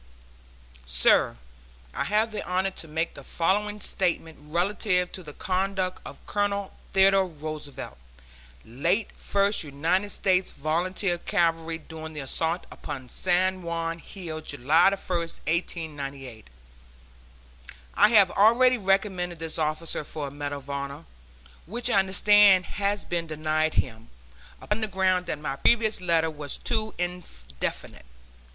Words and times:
SIR: 0.87 1.37
I 1.93 2.05
have 2.05 2.31
the 2.31 2.43
honor 2.43 2.71
to 2.71 2.87
make 2.87 3.13
the 3.13 3.23
following 3.23 3.79
statement 3.81 4.39
relative 4.41 5.11
to 5.11 5.21
the 5.21 5.31
conduct 5.31 6.01
of 6.03 6.25
Colonel 6.25 6.73
Theodore 6.91 7.27
Roosevelt, 7.27 7.99
late 8.65 9.11
First 9.15 9.63
United 9.63 10.09
States 10.09 10.53
Volunteer 10.53 11.19
Cavalry, 11.19 11.77
during 11.77 12.13
the 12.13 12.19
assault 12.21 12.65
upon 12.71 13.09
San 13.09 13.61
Juan 13.61 13.99
Hill, 13.99 14.41
July 14.41 14.89
1, 14.89 14.97
1898. 14.97 16.47
I 17.93 18.09
have 18.09 18.31
already 18.31 18.79
recommended 18.79 19.37
this 19.37 19.59
officer 19.59 20.03
for 20.03 20.29
a 20.29 20.31
medal 20.31 20.57
of 20.57 20.69
honor, 20.71 21.05
which 21.67 21.91
I 21.91 21.99
understand 21.99 22.65
has 22.65 23.05
been 23.05 23.27
denied 23.27 23.75
him, 23.75 24.09
upon 24.59 24.81
the 24.81 24.87
ground 24.87 25.27
that 25.27 25.37
my 25.37 25.57
previous 25.57 26.01
letter 26.01 26.31
was 26.31 26.57
too 26.57 26.95
indefinite. 26.97 28.07